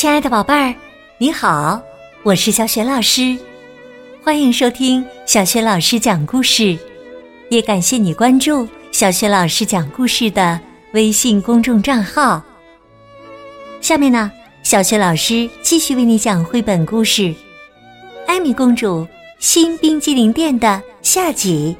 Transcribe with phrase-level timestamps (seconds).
[0.00, 0.74] 亲爱的宝贝儿，
[1.18, 1.78] 你好，
[2.22, 3.36] 我是小雪老师，
[4.24, 6.74] 欢迎收听小雪老师讲故事，
[7.50, 10.58] 也感谢你关注小雪老师讲故事的
[10.94, 12.42] 微信公众账号。
[13.82, 14.32] 下面呢，
[14.62, 17.24] 小雪老师继续为你讲绘本故事
[18.26, 19.06] 《艾米公主
[19.38, 21.76] 新冰激凌店》的下集。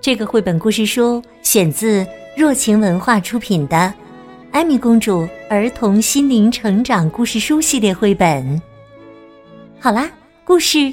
[0.00, 3.76] 这个绘本故事书选自若晴文化出品的
[4.50, 8.58] 《艾米公主儿童心灵成长故事书》系列绘本。
[9.78, 10.10] 好啦，
[10.46, 10.90] 故事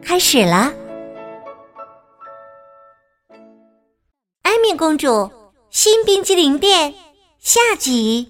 [0.00, 0.72] 开始啦！
[4.40, 5.30] 艾米公主
[5.68, 6.94] 新冰激凌店
[7.40, 8.26] 下集。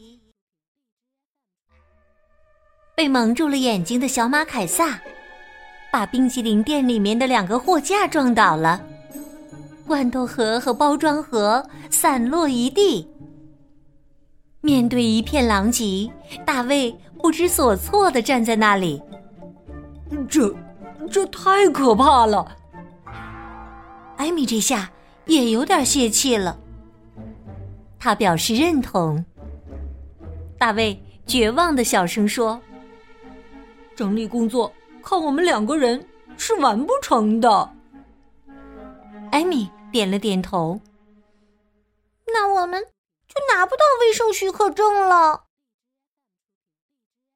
[2.96, 5.00] 被蒙住了眼睛的小马凯撒，
[5.92, 8.84] 把冰激凌店里面的两个货架撞倒了。
[9.86, 13.08] 罐头盒和包装盒散落一地。
[14.60, 16.10] 面对一片狼藉，
[16.44, 19.02] 大卫不知所措的站在那里。
[20.28, 20.54] 这，
[21.10, 22.56] 这太可怕了！
[24.16, 24.90] 艾米这下
[25.26, 26.58] 也有点泄气了。
[27.98, 29.24] 他表示认同。
[30.58, 32.60] 大卫绝望的小声说
[33.96, 37.70] ：“整理工作靠我们两个人是完不成的。”
[39.32, 39.70] 艾米。
[39.92, 40.80] 点了点头，
[42.28, 42.80] 那我们
[43.32, 45.44] 就拿不到卫生许可证了。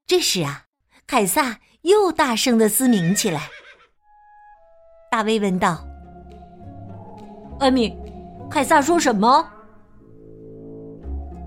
[0.06, 0.64] 这时啊，
[1.06, 3.48] 凯撒又大声的嘶鸣起来。
[5.10, 5.86] 大卫问道
[7.60, 7.96] ：“艾米，
[8.50, 9.48] 凯撒说什么？”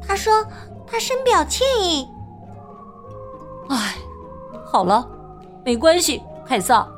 [0.01, 0.43] 他说
[0.87, 2.07] ：“他深表歉意。”
[3.69, 3.95] 哎，
[4.65, 5.05] 好了，
[5.65, 6.89] 没关系，凯撒。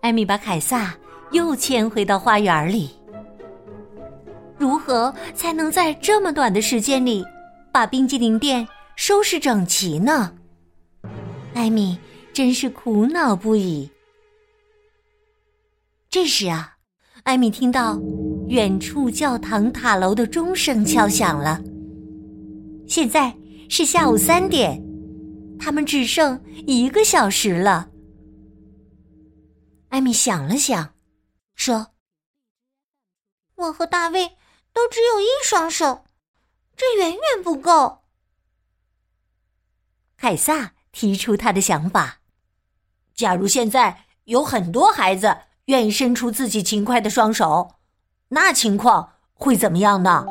[0.00, 0.94] 艾米把凯撒。
[1.30, 2.97] 又牵回到花园里。
[4.58, 7.24] 如何才能在这么短的时间里
[7.72, 10.34] 把冰激凌店收拾整齐呢？
[11.54, 11.98] 艾米
[12.32, 13.88] 真是苦恼不已。
[16.10, 16.76] 这时啊，
[17.22, 18.00] 艾米听到
[18.48, 21.62] 远处教堂塔楼的钟声敲响了。
[22.86, 23.34] 现在
[23.68, 24.82] 是下午三点，
[25.58, 27.88] 他们只剩一个小时了。
[29.90, 30.94] 艾米想了想。
[31.54, 31.88] 说
[33.56, 34.30] ：“我和大卫
[34.78, 36.04] 都只有一双手，
[36.76, 38.02] 这远远不够。”
[40.16, 42.18] 凯撒提出他的想法
[43.12, 47.74] ：“假如现在有很多孩子愿意伸出自己勤快的双手，
[48.28, 50.24] 那情况会怎么样呢？”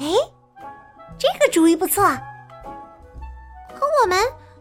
[0.00, 0.06] 哎，
[1.16, 2.04] 这个主意不错。
[3.72, 4.18] 可我们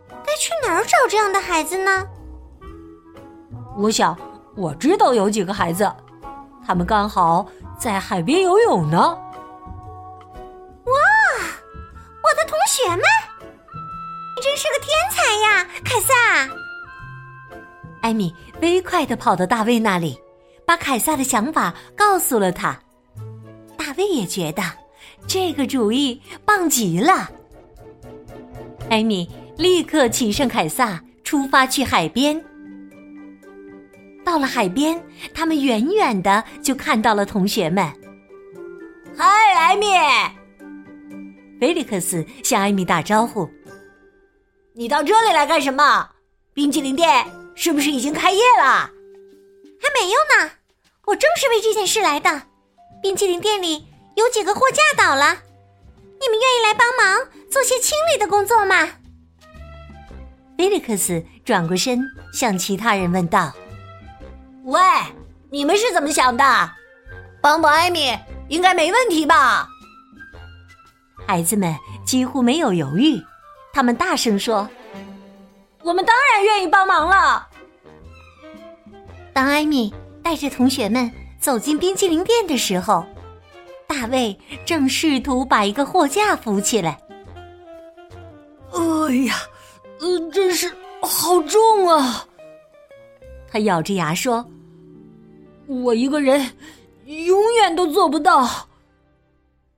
[0.10, 2.08] 该去哪儿找这样的孩子呢？
[3.76, 4.16] 我想，
[4.56, 5.92] 我知道有几个孩子，
[6.66, 7.46] 他们刚好
[7.80, 8.98] 在海边游泳呢。
[8.98, 10.94] 哇，
[12.24, 13.00] 我的同学们，
[14.36, 16.14] 你真是个天才呀，凯撒！
[18.02, 20.20] 艾米飞快的跑到大卫那里，
[20.66, 22.78] 把凯撒的想法告诉了他。
[23.78, 24.64] 大卫也觉得
[25.28, 27.30] 这个主意棒极了。
[28.90, 32.44] 艾米立刻骑上凯撒，出发去海边。
[34.32, 34.98] 到了海边，
[35.34, 37.86] 他们远远的就看到了同学们。
[39.14, 39.26] 嗨，
[39.58, 39.88] 艾米！
[41.60, 43.46] 菲利克斯向艾米打招呼
[44.74, 46.10] ：“你到这里来干什么？
[46.54, 47.26] 冰淇淋店
[47.56, 48.90] 是不是已经开业了
[49.84, 50.52] ？”“还没有呢，
[51.08, 52.44] 我正是为这件事来的。
[53.04, 58.88] 冰淇淋店里有几个货架倒了，你们愿意来帮忙做些清理的工作吗？”
[60.58, 62.00] 菲利克斯转过身
[62.34, 63.52] 向其他人问道。
[64.66, 64.80] 喂，
[65.50, 66.44] 你们是怎么想的？
[67.42, 68.16] 帮帮艾米
[68.50, 69.68] 应该没问题吧？
[71.28, 73.20] 孩子们几乎没有犹豫，
[73.74, 74.70] 他们大声说
[75.82, 77.48] ：“我们当然愿意帮忙了。”
[79.34, 83.06] 当艾米带着同学们走进冰淇淋店的时候，
[83.88, 87.00] 大卫正试图把一个货架扶起来。
[88.74, 89.36] 哎呀，
[90.00, 90.72] 呃，真是
[91.02, 92.26] 好重啊！
[93.52, 94.46] 他咬着牙说
[95.68, 96.50] ：“我一个人
[97.06, 98.48] 永远都做不到。”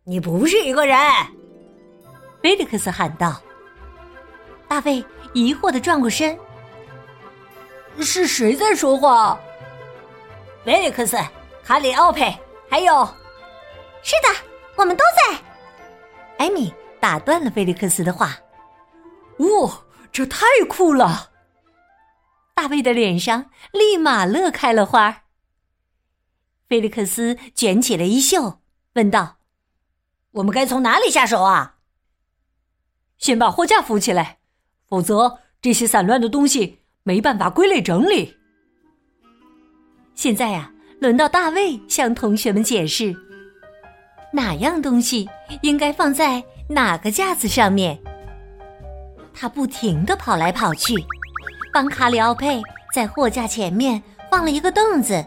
[0.06, 1.00] 你不是一个人，
[2.42, 3.42] 菲利克斯喊道。
[4.68, 5.04] 大卫
[5.34, 6.38] 疑惑的转过身
[8.00, 9.40] ：“是谁在说话？”
[10.64, 11.18] 菲利克斯、
[11.64, 12.31] 卡里奥佩，
[12.70, 13.04] 还有……
[14.04, 14.40] 是的，
[14.75, 15.38] 我们都在。
[16.38, 18.38] 艾米打断了菲利克斯的话
[19.38, 19.72] ：“哦，
[20.12, 21.30] 这太酷了！”
[22.53, 25.23] 大卫的脸上立马乐开了花。
[26.69, 28.61] 菲利克斯卷起了衣袖，
[28.94, 29.38] 问道
[30.31, 31.77] ：“我们该从哪里下手啊？”
[33.17, 34.39] 先把货架扶起来，
[34.88, 38.38] 否则这些散乱的东西没办法归类整理。
[40.13, 43.15] 现在呀，轮到大卫向同学们解释，
[44.31, 45.29] 哪样东西
[45.61, 48.00] 应该放在哪个架子上面。
[49.33, 50.94] 他不停的跑来跑去，
[51.74, 52.62] 帮卡里奥佩
[52.94, 55.25] 在货架前面放了一个凳子，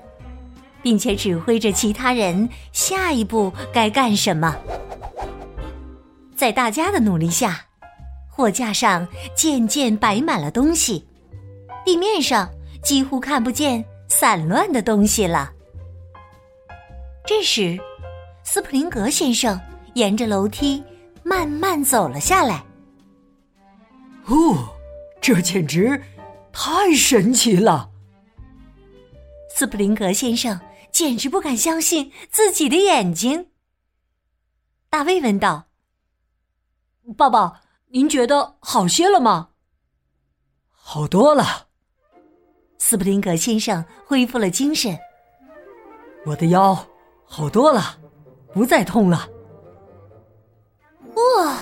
[0.80, 4.56] 并且指挥着其他人下一步该干什么。
[6.36, 7.60] 在大家的努力下，
[8.30, 11.04] 货架上渐渐摆满了东西，
[11.84, 12.48] 地面上
[12.82, 15.50] 几乎看不见散乱的东西了。
[17.26, 17.76] 这时，
[18.44, 19.60] 斯普林格先生
[19.94, 20.80] 沿着楼梯
[21.24, 22.62] 慢慢走了下来。
[24.26, 24.68] 哦，
[25.20, 26.00] 这简直
[26.58, 27.90] 太神奇了！
[29.54, 30.58] 斯普林格先生
[30.90, 33.50] 简直不敢相信自己的眼睛。
[34.88, 35.66] 大卫问道。
[37.14, 39.50] 爸爸，您觉得好些了吗？
[40.70, 41.66] 好多了。
[42.78, 44.98] 斯普林格先生恢复了精神。
[46.24, 46.74] 我的腰
[47.26, 47.98] 好多了，
[48.54, 49.28] 不再痛了。
[51.14, 51.58] 哇！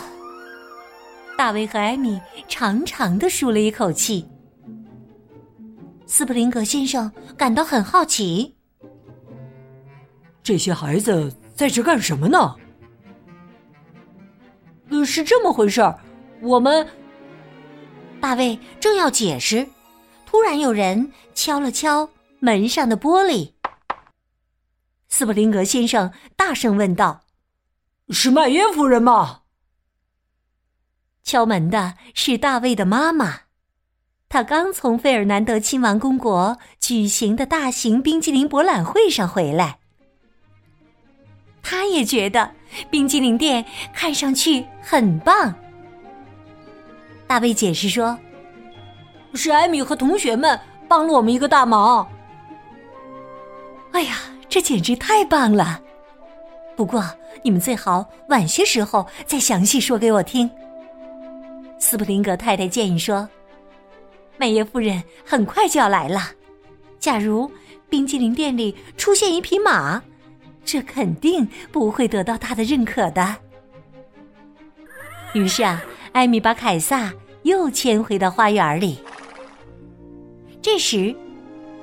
[1.36, 4.24] 大卫和艾米长长的舒了一口气。
[6.16, 8.54] 斯普林格先生感到很好奇：
[10.44, 12.54] 这些孩子在这干什么呢？
[14.90, 15.98] 呃，是这么回事儿。
[16.40, 16.88] 我们，
[18.20, 19.66] 大卫正要解释，
[20.24, 22.08] 突然有人敲了敲
[22.38, 23.54] 门上的玻璃。
[25.08, 27.24] 斯普林格先生大声问道
[28.10, 29.40] ：“是麦耶夫人吗？”
[31.24, 33.40] 敲门的是大卫的妈妈，
[34.34, 39.78] 她刚从费尔南德亲王公国举行的大型冰激凌博览会上回来。
[41.62, 42.50] 他也觉得
[42.90, 45.54] 冰激凌店看上去很棒。
[47.28, 48.18] 大卫解释说
[49.34, 50.58] ：“是艾米和同学们
[50.88, 52.04] 帮了我们一个大忙。”
[53.94, 54.16] 哎呀，
[54.48, 55.80] 这简直太棒了！
[56.74, 57.04] 不过
[57.44, 60.50] 你们最好晚些时候再详细说给我听。
[61.78, 63.28] 斯普林格太太建议说
[64.36, 66.20] ：“麦耶夫人很快就要来了，
[66.98, 67.50] 假如
[67.88, 70.02] 冰激凌店里出现一匹马。”
[70.66, 73.36] 这肯定不会得到他的认可的。
[75.34, 78.98] 于是啊，艾米把凯撒又牵回到花园里。
[80.62, 81.14] 这时，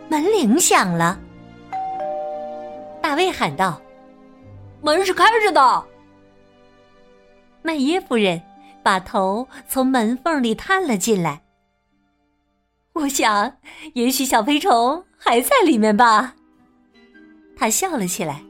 [0.09, 1.19] 门铃响了。
[3.03, 3.79] 大卫喊道
[4.81, 5.85] ：“门是开着的。”
[7.61, 8.41] 麦耶夫人
[8.81, 11.43] 把头从门缝里探了进来。
[12.93, 13.57] 我想，
[13.93, 16.35] 也许小飞虫还在里面吧。
[17.55, 18.43] 他笑了起来。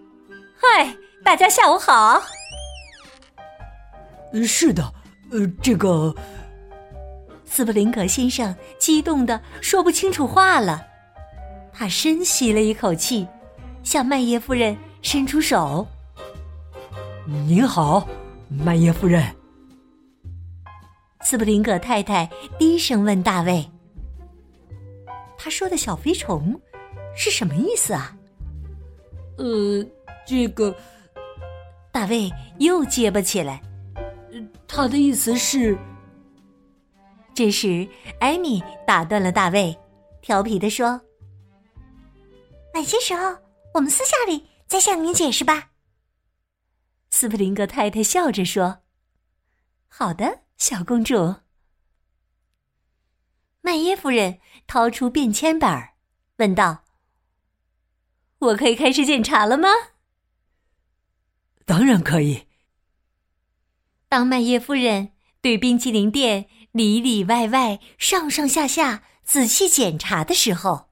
[0.58, 2.22] 嗨，大家下午好。
[4.46, 4.94] 是的，
[5.32, 6.14] 呃，这个
[7.46, 10.86] 斯普林格先生激动的说不清楚话了。
[11.74, 13.28] 他深吸了一口气，
[13.84, 15.88] 向麦耶夫人伸出手。
[17.26, 18.08] 您好，
[18.50, 19.24] 麦耶夫人。
[21.22, 23.70] 斯普林格太太低声问大卫
[25.42, 26.60] ：“他说的小飞虫
[27.16, 28.16] 是什么意思啊？”
[29.40, 29.84] 呃。
[30.24, 30.74] 这个，
[31.92, 33.60] 大卫又结巴起来。
[34.68, 35.76] 他的意思是。
[37.34, 37.86] 这时，
[38.20, 39.76] 艾米打断了大卫，
[40.22, 41.02] 调皮的说
[42.76, 43.36] ：“晚些时候，
[43.74, 45.72] 我们私下里再向您解释吧。”
[47.10, 48.78] 斯普林格太太笑着说
[49.90, 51.34] ：“好的，小公主。”
[53.62, 55.70] 麦耶夫人掏出便签本，
[56.38, 56.84] 问道
[58.40, 59.70] ：“我可以开始检查了吗？”
[61.66, 62.48] 当然可以。
[64.10, 70.90] 当麦耶夫人对冰淇淋店里里外外、上上下下仔细检查的时候，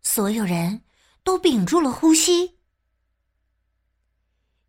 [0.00, 0.82] 所有人
[1.24, 2.58] 都屏住了呼吸。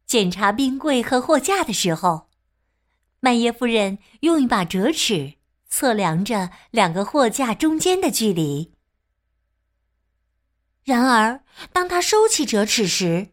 [0.06, 2.30] 检查冰柜和货架的时候，
[3.20, 5.36] 麦耶夫人用一把折尺
[5.70, 8.74] 测量着两个货架中间的距离。
[10.84, 13.30] 然而，当他收起折尺时，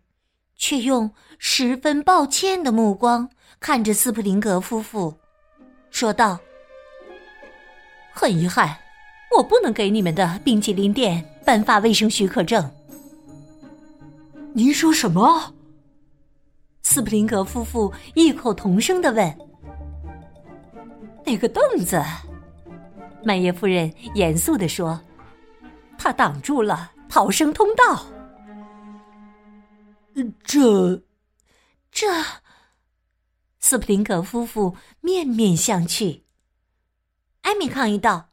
[0.56, 5.18] 却用十分抱歉的目光看着斯普林格夫妇，
[5.90, 6.38] 说道
[8.12, 8.78] ：“很遗憾，
[9.38, 12.70] 我不能给你们的冰淇淋店颁发卫生许可证。”
[14.52, 15.54] 您说什么？
[16.82, 19.38] 斯普林格夫妇异口同声的问。
[21.26, 22.02] “那个凳子。”
[23.22, 25.00] 麦耶夫人严肃地说
[25.98, 28.06] ，“它挡住了逃生通道。”
[30.44, 31.02] 这，
[31.90, 32.06] 这，
[33.58, 36.22] 斯普林格夫妇面面相觑。
[37.42, 38.30] 艾米抗议道：“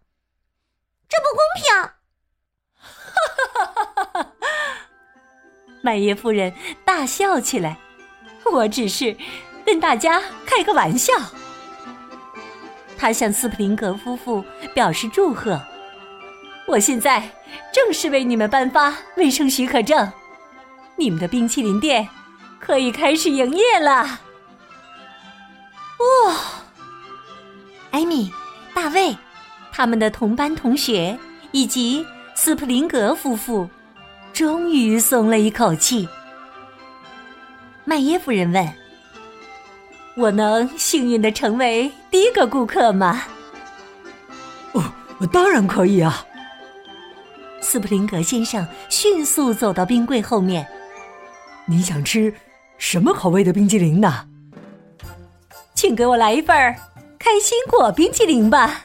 [1.09, 1.63] 这不公平！”
[2.79, 2.85] 哈
[3.53, 4.31] 哈哈哈哈！
[5.81, 6.53] 麦耶夫人
[6.85, 7.77] 大笑起来
[8.49, 9.17] ：“我只是
[9.65, 11.13] 跟大家开个玩笑。”
[13.03, 14.41] 他向斯普林格夫妇
[14.73, 15.61] 表示祝贺。
[16.65, 17.21] 我现在
[17.73, 20.09] 正式为你们颁发卫生许可证，
[20.95, 22.07] 你们的冰淇淋店
[22.61, 24.21] 可以开始营业了。
[25.99, 26.35] 哇！
[27.91, 28.31] 艾米、
[28.73, 29.13] 大卫，
[29.69, 31.19] 他们的同班同学
[31.51, 33.69] 以及斯普林格夫妇，
[34.31, 36.07] 终于松了一口气。
[37.83, 38.82] 麦耶夫人问。
[40.15, 43.23] 我能幸运的成为第一个顾客吗？
[44.73, 44.83] 哦，
[45.31, 46.23] 当然可以啊！
[47.61, 50.67] 斯普林格先生迅速走到冰柜后面。
[51.65, 52.31] 你想吃
[52.77, 54.27] 什么口味的冰激凌呢？
[55.73, 56.55] 请给我来一份
[57.17, 58.81] 开心果冰激凌吧！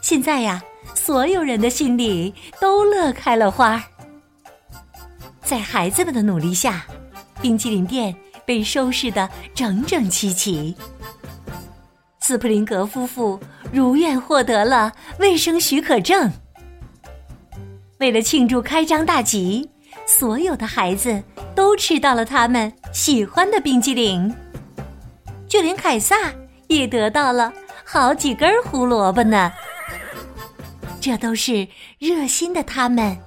[0.00, 0.62] 现在呀，
[0.94, 3.82] 所有人的心里都乐开了花。
[5.42, 6.86] 在孩子们的努力下，
[7.40, 8.14] 冰激凌店。
[8.44, 10.74] 被收拾的整整齐齐。
[12.20, 13.38] 斯普林格夫妇
[13.72, 16.30] 如愿获得了卫生许可证。
[17.98, 19.68] 为了庆祝开张大吉，
[20.06, 21.22] 所有的孩子
[21.54, 24.34] 都吃到了他们喜欢的冰激凌，
[25.48, 26.16] 就连凯撒
[26.68, 27.52] 也得到了
[27.84, 29.52] 好几根胡萝卜呢。
[31.00, 31.66] 这都是
[31.98, 33.18] 热心的他们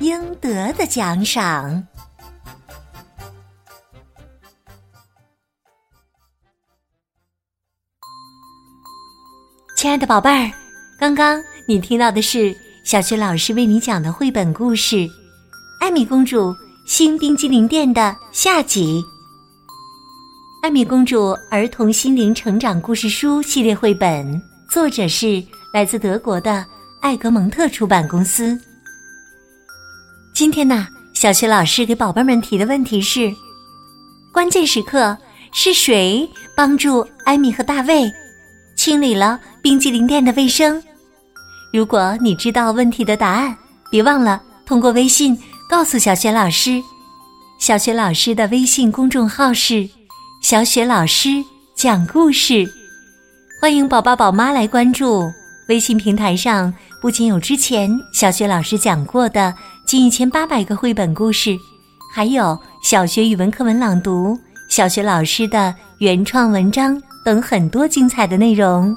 [0.00, 1.86] 应得的奖赏。
[9.82, 10.48] 亲爱的宝贝儿，
[10.96, 14.94] 刚刚你听到的是小学老师为你讲的绘本故事
[15.80, 16.54] 《艾米公主
[16.86, 19.02] 新冰激凌店》的下集。
[20.62, 25.42] 艾米公主儿童心灵成长故事书系列绘本，作者是
[25.74, 26.64] 来自德国的
[27.00, 28.56] 艾格蒙特出版公司。
[30.32, 33.34] 今天呢，小学老师给宝贝们提的问题是：
[34.32, 35.18] 关键时刻
[35.52, 38.08] 是谁帮助艾米和大卫？
[38.76, 40.82] 清理了冰激凌店的卫生。
[41.72, 43.56] 如果你知道问题的答案，
[43.92, 45.38] 别忘了通过微信
[45.68, 46.82] 告诉小雪老师。
[47.60, 49.88] 小雪老师的微信公众号是
[50.42, 51.28] “小雪老师
[51.76, 52.66] 讲故事”，
[53.62, 55.30] 欢迎宝宝宝妈来关注。
[55.68, 59.54] 微信平台上不仅有之前小雪老师讲过的
[59.86, 61.56] 近一千八百个绘本故事，
[62.12, 64.36] 还有小学语文课文朗读、
[64.68, 67.00] 小学老师的原创文章。
[67.24, 68.96] 等很多精彩的内容，